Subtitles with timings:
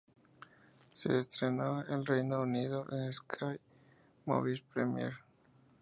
[0.95, 3.59] Se estrenó en el Reino Unido en Sky
[4.25, 5.17] Movies Premiere.